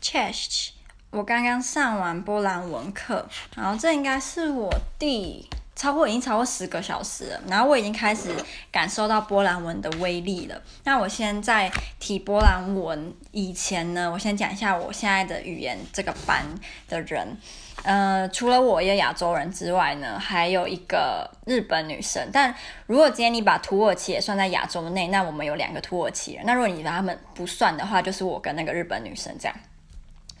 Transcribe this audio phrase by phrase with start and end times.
[0.00, 0.70] Cześć，
[1.10, 8.34] 我刚刚上完波兰文课，然后这应该是我第超过已经超过十个小时了，然后我已经开始
[8.72, 10.62] 感受到波兰文的威力了。
[10.84, 16.44] 那我先在提波兰文以前呢，我先讲一下我现在的语言这个班
[16.88, 17.36] 的人，
[17.82, 22.28] 呃，除了我一个亚洲人之外呢，还有一个日本女生。
[22.32, 22.54] 但
[22.86, 26.44] 如果今天你把土耳其也算在亚洲内，那我们有两个土耳其人。
[26.46, 29.56] 那如果你把他们不算的话，就是我跟那个日本女生这样。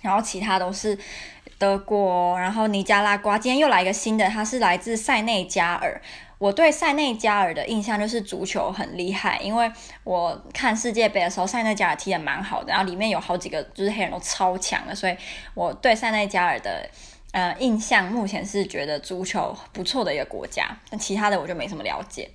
[0.00, 0.98] 然后其他都是
[1.58, 3.38] 德国，然后尼加拉瓜。
[3.38, 6.00] 今天又来一个新的，它是来自塞内加尔。
[6.38, 9.70] 我对塞内加尔的印象就是足球很厉害，因为
[10.04, 15.14] 我看世界杯的时候，塞内加尔踢得蛮好的，然后里面有好几个就是黑人都超强的，所以
[15.52, 16.88] 我对塞内加尔的
[17.32, 22.30] 呃印象目前是觉得足球不错的一个国家，但其他的我就没什么了解。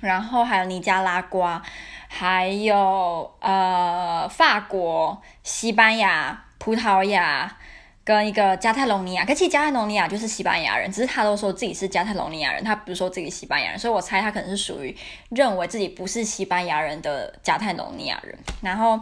[0.00, 1.62] 然后还有尼加拉瓜，
[2.08, 6.46] 还有呃法国、西班牙。
[6.60, 7.56] 葡萄牙
[8.04, 14.94] 跟一个加泰隆尼亚，可其实加泰隆尼亚就是西班牙人，只是他都说自己是加泰隆尼亚人，他不是说自己西班牙人，所以我猜他可能是属于
[15.30, 18.38] 认为自己不是西班牙人的加泰隆尼亚人。
[18.60, 19.00] 然后，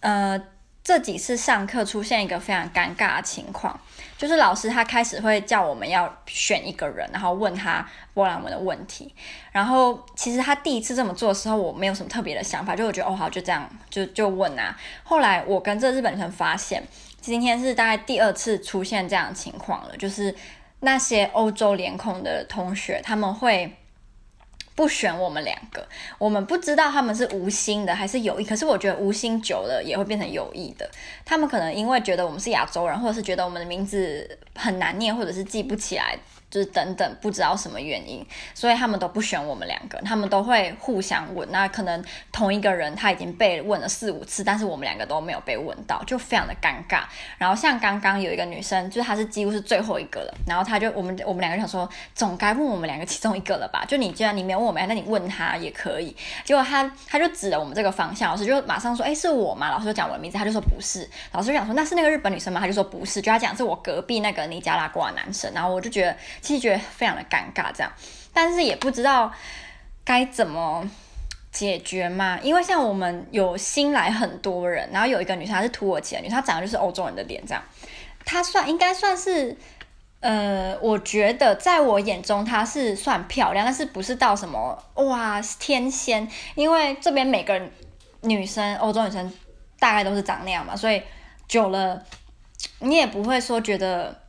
[0.00, 0.40] 呃，
[0.84, 3.78] 这几次上课出现一个非常尴尬的情况。
[4.18, 9.12] 就是老师他开始会叫我们要选一个人，然后问他波兰文的问题。
[9.50, 14.78] 然后其实他第一次这么做的时候，我没有什么特别的想法，就我觉得哦好，就这样就就问啊。
[15.02, 16.82] 后来我跟这日本人发现，
[17.20, 20.32] 今天是大概第二次出现这样的情况了，就是
[20.80, 23.76] 那些欧洲脸孔的同学他们会。
[24.74, 25.86] 不选我们两个，
[26.18, 28.44] 我们不知道他们是无心的还是有意。
[28.44, 30.90] 可是我觉得无心久了也会变成有意的。
[31.24, 36.18] 他们可能因为觉得我们是亚洲人，或者是觉得我们的名字很难念，或者是记不起来。
[36.52, 38.22] 就是等等，不知道什么原因，
[38.52, 41.50] 所以他们都不选我们两个，他们都会互相问。
[41.50, 47.04] 那可能同一个人他已经被问了四五次，但是我们两个都没有被问到，就非常的尴尬。
[47.38, 53.86] 然后像刚刚有一个女生，就是她是几乎是最后一个了，然后她就我们我们两个想说，总该问我们两个其中一个了吧？
[53.88, 56.14] 就你既然你没有问我们，那你问他也可以。
[56.44, 59.70] 结果他他就指了我们这个方向，老师就马上说，哎，是我吗？
[59.70, 61.08] 老师就讲我的名字，他就说不是。
[61.32, 62.60] 老师就想说，那是那个日本女生吗？
[62.60, 65.50] 他就说不是，就他讲是我隔壁那个尼加拉瓜男生。
[65.54, 66.14] 然后我就觉得。
[66.42, 67.90] 其实觉得非常的尴尬，这样，
[68.34, 69.32] 但是也不知道
[70.04, 70.86] 该怎么
[71.52, 72.38] 解决嘛。
[72.42, 77.62] 因为像我们有新来很多人，然后有一个女生她是土耳其的女生，她长得就是欧洲人的脸，这样，
[78.24, 79.56] 她算应该算是，
[80.20, 87.62] 呃，我觉得在我眼中她是算漂亮，但是不是到什么哇天仙，因为这边每个
[88.22, 89.32] 女生欧洲女生
[89.78, 91.00] 大概都是长那样嘛，所以
[91.46, 92.04] 久了
[92.80, 94.22] 你也不会说觉得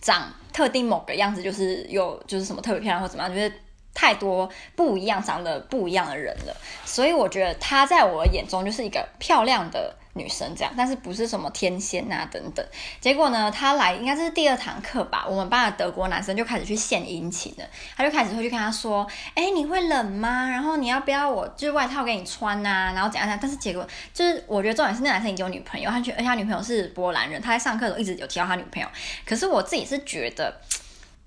[0.00, 0.32] 长。
[0.52, 3.52] 特定某个样子就是有就是什么特别漂亮或怎么样，就是
[3.94, 12.66] 太多不一样长得不一样的人了，所以我觉得她在我眼中就是一个漂亮的女生这样，但是不是什么天仙啊等等。
[13.00, 17.64] 结果呢，他来应该这是第二堂课吧，我们班的德国男生就开始去献殷勤了，
[17.96, 20.50] 他就开始会去跟他说，哎、你会冷吗？
[20.50, 23.38] 然后你要不要我就是外套给你穿呐、然后怎样怎样？
[23.40, 28.88] 但是结果就是我觉得重点是那男生已经有女朋友，他觉得而且他女朋友是波兰人，他在上课的时候一直有提到他女朋友。
[29.24, 30.60] 可是我自己是觉得，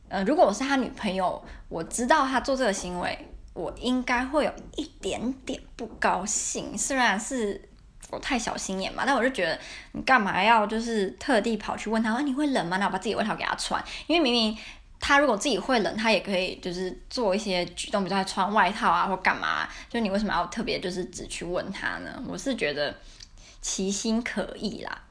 [0.09, 3.17] 呃，如果我是他女朋友，我知道他做这个行为，
[3.53, 7.69] 我应该会有一点点不高兴，虽然是。
[8.19, 9.59] 太小心眼嘛，但我就觉得
[9.93, 12.77] 你干嘛要就是特地跑去问他，说你会冷吗？
[12.77, 14.57] 那我把自己外套给他穿，因为明明
[14.99, 22.23] 他如果自己会冷，他也可以就是做一些举动，比如说穿外套啊或干嘛，就你为什么要特别就是只去问他呢？
[22.27, 22.95] 我是觉得
[23.61, 25.01] 其心可异啦。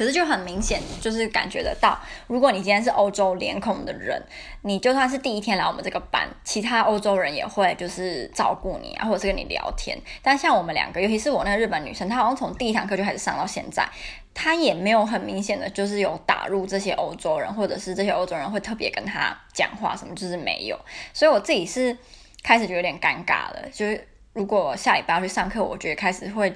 [0.00, 4.18] 可是就很明显，就是感觉得到，如果你今天是欧洲脸孔的人，
[4.62, 9.98] 你就算是第一天来我们这个班，其他欧洲人也会就是照顾你啊，或者是跟你聊天。
[10.22, 13.86] 但像我们两个，尤其是我那个日本女生，她好像从第一堂课就开始上到现在，
[14.32, 20.80] 她也没有很明显的就是有打入这些欧洲人，或者是这些欧洲人会特别跟她讲话什么，就是没有。
[21.12, 21.94] 所以我自己是
[22.42, 24.06] 开始就有点尴尬了，就是。
[24.32, 26.54] 如果下礼拜要去上课，我觉得开始会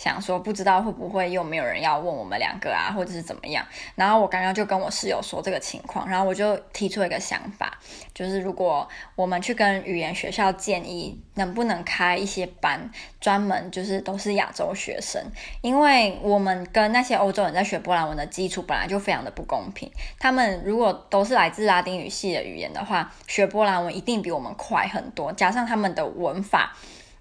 [0.00, 3.62] 想说，不知道会不会又没有人要问我们两个啊，或者是怎么样。
[3.94, 7.78] 然后我刚刚就跟我室友说这个情况，然后我就提出一个想法，
[8.14, 12.90] 就是如果我们去跟语言学校建议，能不能开一些班，
[13.20, 15.22] 专门就是都是亚洲学生，
[15.60, 19.92] 因为我们跟那些欧洲人在学波兰文的基础本来就非常的不公平。
[20.18, 26.74] 他们如果都是来自拉丁语系的语言的话，学波兰文一定比我们快很多，加上他们的文法。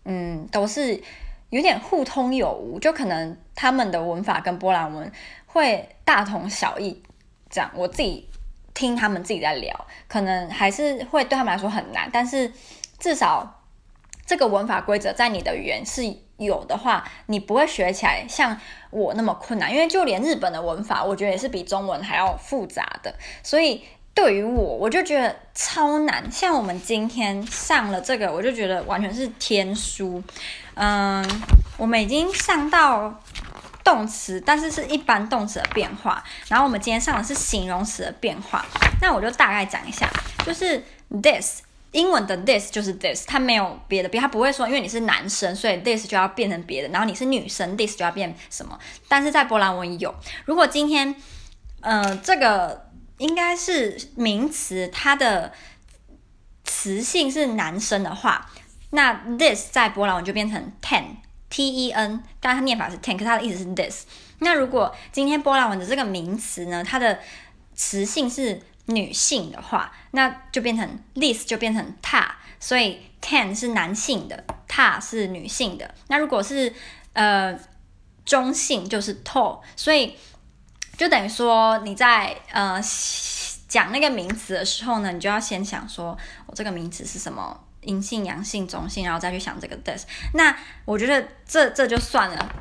[0.05, 1.03] 嗯，都是
[1.49, 5.11] 有点互通有无，就可能他们的文法跟波兰文
[5.45, 7.01] 会大同小异。
[7.49, 8.29] 这样，我自己
[8.73, 12.53] 听他们自己在聊，可能还是会对他们来说很难，但是
[12.99, 13.61] 至少
[14.25, 16.03] 这个文法规则在你的语言是
[16.37, 18.55] 有的话，你不会学起来像
[18.91, 19.73] 我那么困难。
[19.73, 23.13] 因为就连日本的文法，我觉得也是比中文还要复杂的。
[23.41, 26.31] 所以对于我，我就觉得超难。
[26.31, 30.21] 像我们今天上了这个，我就觉得完全是天书。
[30.79, 31.23] 嗯，
[31.75, 33.21] 我们已经上到
[33.83, 36.23] 动词，但是是一般动词的变化。
[36.47, 38.65] 然后我们今天上的是形容词的变化。
[39.01, 40.09] 那我就大概讲一下，
[40.45, 40.83] 就是
[41.21, 41.61] this。
[41.91, 48.77] 英文的 this 就是 this，它没有别的，别它不会说，因为你是男生，所以 this 就要变成别的，然后你是女生，this 就要变什么。
[49.07, 50.13] 但是在波兰文有，
[50.45, 51.15] 如果今天，
[51.81, 55.51] 呃，这个应该是名词，它的
[56.63, 58.47] 词性是男生的话，
[58.91, 64.05] 那 this 在波兰文就变成 ten，t e n，但它念法是 ten，可它的意思是 this。
[64.39, 67.19] 那如果今天波兰文的这个名词呢，它的
[67.73, 72.25] 词性是女性的话，那就变成 this 就变成 ta，
[72.59, 75.93] 所以 ten 是男性的，，ta 是女性的。
[76.07, 76.73] 那如果是
[77.13, 77.57] 呃
[78.25, 80.15] 中性，就是 to，所以
[80.97, 82.81] 就等于说你在呃
[83.67, 90.05] 讲那个名词的时候呢，你就要先想说我这个名词是什么，阴性、阳性、中性，然后再去想这个 this。
[90.33, 90.55] 那
[90.85, 92.55] 我觉得这这就算了。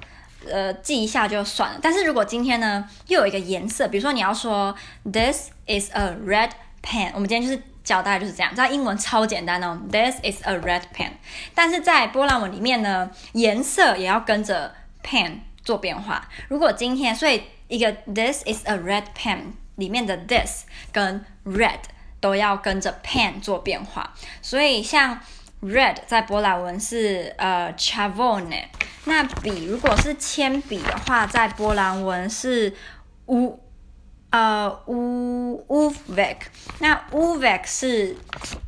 [0.48, 1.78] 呃，记一下就算了。
[1.82, 6.50] 但是如果今天呢，又有一个颜色，比如说你要说 This is a red
[6.80, 9.78] pen，我们今天就是教大家就是这样，在英文超简单哦。
[9.90, 11.10] This is a red pen，
[11.56, 16.28] 但是在波兰文里面呢，颜色也要跟着 pen 做变化。
[16.46, 21.80] 如果今天，所以一个 This is a red pen 里面的 this 跟 red
[22.20, 24.14] 都要跟着 pen 做变化。
[24.42, 25.18] 所以像
[25.62, 28.64] red 在波兰文是呃 czerwone
[29.04, 32.74] 那笔如果是铅笔的话，在波兰文是
[33.26, 33.58] u，
[34.30, 36.36] 呃乌乌 vek，
[36.80, 38.16] 那 u v e k 是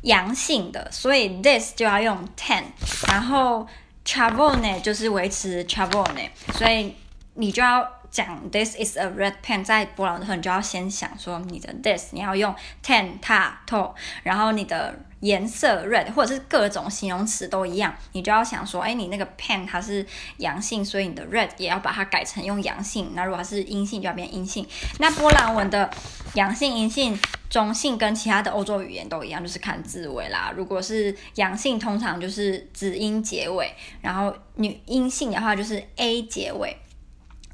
[0.01, 2.63] 阳性的，所以 this 就要用 ten，
[3.07, 3.67] 然后
[4.03, 6.95] czerwone 就是维持 czerwone，所以
[7.35, 12.53] 你就要讲 this is a red pen，在波兰的时候，你就要先想说你的 this 你要用
[12.85, 14.93] ten ta to，然后你的。
[15.21, 20.03] 颜色 red 或者是各种形容词都一样，你就要想说，哎，你那个 pen 它是
[20.37, 23.11] 阳性，所以你的 red 也要把它改成用阳性。
[23.13, 24.65] 那如果它是阴性，就要变阴性。
[24.97, 25.87] 那波兰文的
[26.33, 27.15] 阳性、阴性、
[27.51, 30.51] 中性跟其他的欧洲语言都一样，就是看字尾啦。
[30.57, 33.67] 如果是阳性，通常就是子音结尾；
[34.01, 36.75] 然后女阴性的话就是 a 结尾；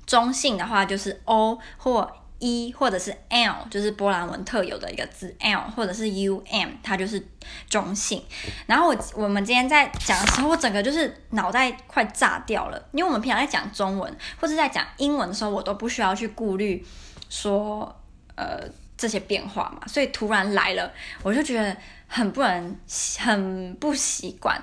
[0.08, 2.12] 中性的话就是 o 或。
[2.40, 7.20] e 或者是 l 就是波兰文特有的一个字 l，或者是 um，它就是
[7.68, 8.24] 中性。
[8.68, 16.86] 然后我我们今天在讲的时候，我整个就是脑袋快炸掉了，因为我们平常在讲中文或者在讲英文的时候，我都不需要去顾虑
[17.28, 18.00] 说
[18.36, 20.94] 呃这些变化嘛，所以突然来了，
[21.24, 21.76] 我就觉得
[22.06, 22.80] 很不能
[23.18, 24.62] 很不习惯。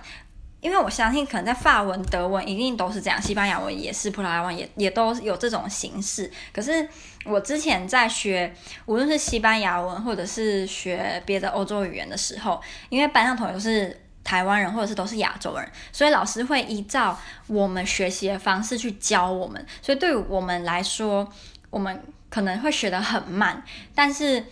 [0.64, 6.32] 因为我相信，可能在法文、德文一定都是这样，西班牙文也是，葡萄牙文也也都有这种形式。
[6.54, 6.88] 可是
[7.26, 8.50] 我之前在学，
[8.86, 12.58] 无论是西班牙文或者是学别的欧洲语言的时候，
[12.88, 17.14] 因为班上同学是台湾人或者是都是亚洲人，所以老师会依照
[17.46, 19.66] 我们学习的方式去教我们。
[19.82, 21.30] 所以对于我们来说，
[21.68, 23.62] 我们可能会学得很慢，
[23.94, 24.42] 但是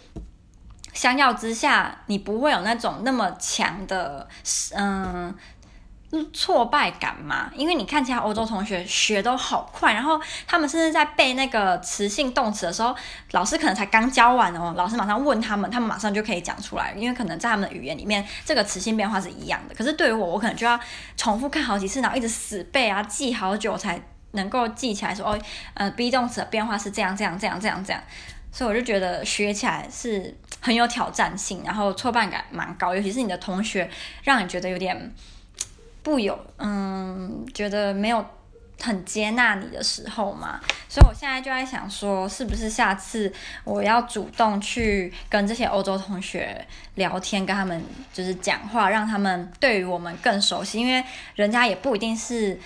[0.93, 4.29] 相较之下，你不会有那种那么强的，
[4.77, 5.35] 嗯。
[6.33, 12.95] 挫败感嘛，因为你看其他欧洲同学学都好快，然后他们甚至在背那个词性动词的时候，
[13.31, 19.75] 老师可能才刚教完哦，老师马上问他们，他们马上就可以讲出来，因为可能在他们的语言里面，这个词性变化是一样的。
[19.75, 20.79] 可是对于我，我可能就要
[21.17, 23.99] 重复看好几次，然后一直死背啊，记好久才
[24.33, 25.39] 能够记起来说，哦，
[25.73, 28.03] 呃，be 动词的变化是这样这样这样这样这样，
[28.53, 33.89] 所以我就觉得学起来是很有挑战性，然后挫败感蛮高，尤其是你的同学
[34.25, 35.11] 让你觉得有点。
[36.03, 38.25] 不有，嗯，觉得没有
[38.81, 43.33] 很接纳你的时候嘛，所以我现在就在想说，是不是下次
[43.63, 46.67] 我要主动去跟这些欧洲同学
[46.97, 47.81] 聊天，跟他们
[48.13, 51.05] 就是讲话，让他们对于我们更熟悉，因为
[51.37, 52.59] 人家也不一定是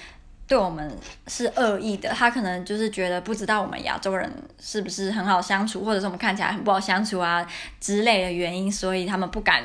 [0.49, 7.47] 对我们是恶意的，他可能就是觉得不知道我们亚洲人是不是很好相处，或者是我们看起来很不好相处啊
[7.79, 9.63] 之类的原因，所以他们不敢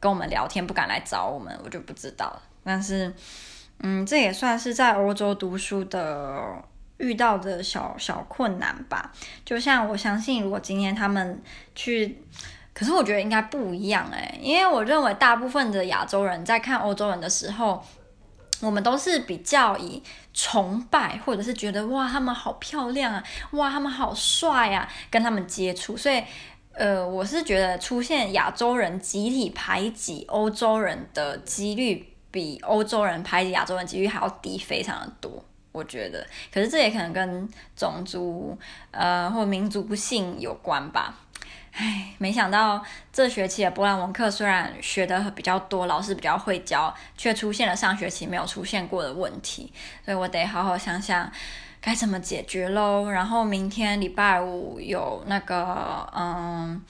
[0.00, 2.42] 跟我们聊天，不敢来找我们，我就不知道了。
[2.64, 3.12] 但是，
[3.80, 6.62] 嗯，这也算是在欧洲读书的
[6.96, 9.12] 遇到的小小困难吧。
[9.44, 11.42] 就像我相信，如果今天他们
[11.74, 12.22] 去，
[12.72, 17.84] 可是我觉得应该不一样诶，因为我认为大部分的亚洲人在看欧洲人的时候，
[18.60, 20.02] 我们都是比较以
[20.32, 25.96] 崇拜或者是觉得哇，他们好漂亮啊，哇，他们好帅啊，跟他们接触。
[25.96, 26.22] 所以，
[26.72, 32.13] 呃，我是觉得出现亚洲人集体排挤欧洲人的几率。
[32.34, 35.30] 比欧洲人排挤亚洲人几率还要低，非常的多。
[35.70, 38.58] 我觉得，可是这也可能跟种族
[38.90, 41.14] 呃或民族不幸有关吧。
[41.70, 49.72] 唉，没想到这学期的波兰文课虽然学的比较多，老师比较会教，却出现了上学期没有出现过的问题，
[50.04, 51.30] 所以我得好好想想
[51.80, 53.08] 该怎么解决喽。
[53.10, 56.82] 然后明天礼拜五有那个嗯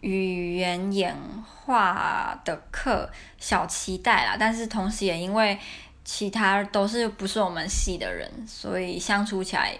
[0.00, 1.16] 语言演
[1.64, 4.36] 化的课，小期待啦。
[4.38, 5.58] 但是同时也因为
[6.04, 9.76] 其他都是不是我们系的人，所以相处起来。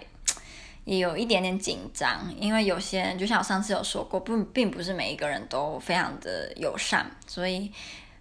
[0.83, 7.71] 也有一点点紧张，因为有些人就像我上次有说过，不，并不是每一个人都非常的友善，所以，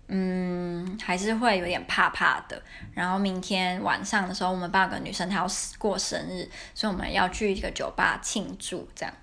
[0.08, 2.62] 嗯，还是会有点怕怕的。
[2.92, 5.46] 然后明天晚上的时候，我们班有个女生她要
[5.78, 9.14] 过生日，所以我们要去一个酒吧庆祝，这样。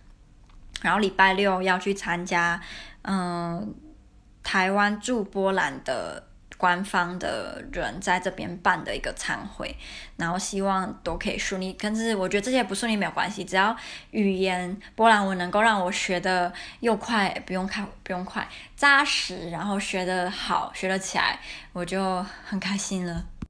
[0.81, 2.62] 然后礼拜六要去参加，
[3.03, 3.75] 嗯，
[4.43, 6.24] 台湾驻波兰的。
[6.60, 9.77] 官方的人在这边办的一个参会，
[10.15, 11.72] 然后希望都可以顺利。
[11.74, 13.77] 可是我觉得这些不顺利没有关系，只要
[14.10, 21.39] 语言波兰文能够让我学的又快，不用看不用快，扎实，然后学的好，学得起来，
[21.74, 23.24] 我就很开心了。